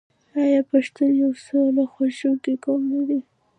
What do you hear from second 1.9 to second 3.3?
خوښوونکی قوم نه دی؟